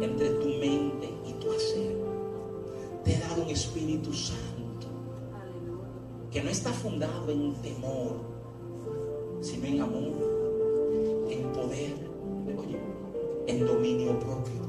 [0.00, 1.96] entre tu mente y tu hacer.
[3.04, 4.88] Te he dado un Espíritu Santo
[6.30, 8.16] que no está fundado en temor,
[9.40, 11.94] sino en amor, en poder,
[13.46, 14.62] en dominio propio.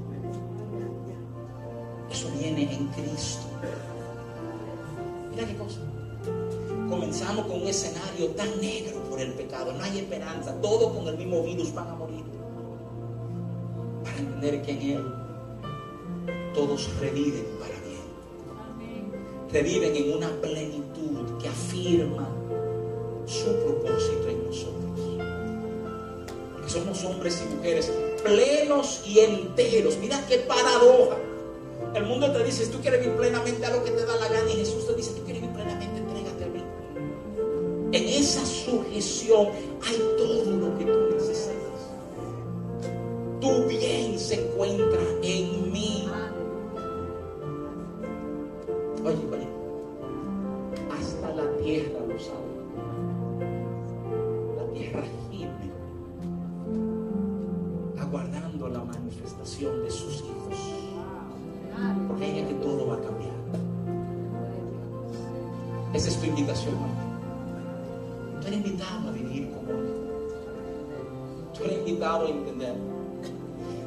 [2.09, 3.45] Eso viene en Cristo.
[5.31, 5.79] Mira qué cosa.
[6.89, 9.73] Comenzamos con un escenario tan negro por el pecado.
[9.73, 10.53] No hay esperanza.
[10.61, 12.23] Todos con el mismo virus van a morir.
[14.43, 15.13] Que en Él
[16.53, 19.09] todos reviven para bien.
[19.49, 22.27] Reviven en una plenitud que afirma
[23.25, 24.99] su propósito en nosotros.
[26.51, 27.89] Porque somos hombres y mujeres
[28.21, 29.97] plenos y enteros.
[29.97, 31.15] Mira qué paradoja.
[31.95, 34.51] El mundo te dice, tú quieres vivir plenamente a lo que te da la gana.
[34.51, 36.63] Y Jesús te dice, tú quieres vivir plenamente, entrégate a mí.
[37.93, 39.47] En esa sujeción
[39.87, 40.42] hay todo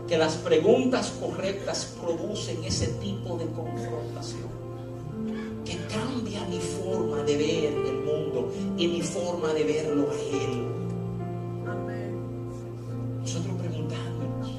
[0.07, 4.57] que las preguntas correctas producen ese tipo de confrontación
[5.65, 10.67] que cambia mi forma de ver el mundo y mi forma de verlo a Él.
[13.21, 14.53] Nosotros preguntándonos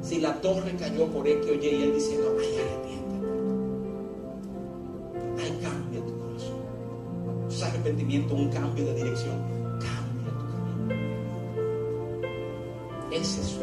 [0.00, 3.26] si la torre cayó por X o Y y Él diciendo, ay, arrepiéntate.
[5.42, 6.60] Ay, cambia tu corazón.
[7.50, 9.36] Es arrepentimiento, un cambio de dirección.
[9.80, 10.94] Cambia tu camino.
[13.12, 13.55] Esa es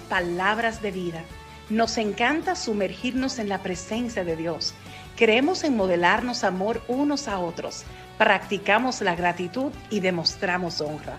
[0.00, 1.24] Palabras de vida.
[1.70, 4.74] Nos encanta sumergirnos en la presencia de Dios.
[5.16, 7.84] Creemos en modelarnos amor unos a otros.
[8.18, 11.18] Practicamos la gratitud y demostramos honra.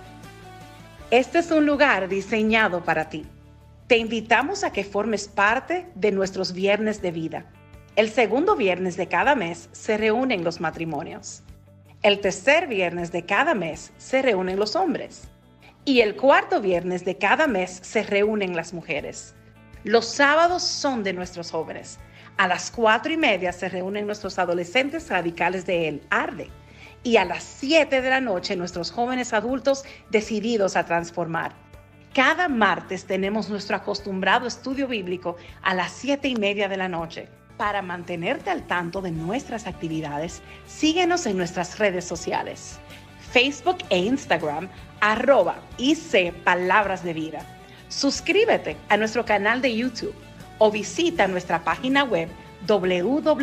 [1.12, 3.26] Este es un lugar diseñado para ti.
[3.88, 7.46] Te invitamos a que formes parte de nuestros viernes de vida.
[7.96, 11.44] El segundo viernes de cada mes se reúnen los matrimonios.
[12.02, 15.30] El tercer viernes de cada mes se reúnen los hombres.
[15.86, 19.36] Y el cuarto viernes de cada mes se reúnen las mujeres.
[19.84, 22.00] Los sábados son de nuestros jóvenes.
[22.38, 26.50] A las cuatro y media se reúnen nuestros adolescentes radicales de El Arde.
[27.04, 31.54] Y a las siete de la noche nuestros jóvenes adultos decididos a transformar.
[32.14, 37.28] Cada martes tenemos nuestro acostumbrado estudio bíblico a las siete y media de la noche.
[37.58, 42.80] Para mantenerte al tanto de nuestras actividades, síguenos en nuestras redes sociales.
[43.34, 44.70] Facebook e Instagram,
[45.04, 47.46] arroba IC Palabras de Vida.
[47.90, 50.16] Suscríbete a nuestro canal de YouTube
[50.60, 52.30] o visita nuestra página web
[52.66, 53.34] www.icpb.org.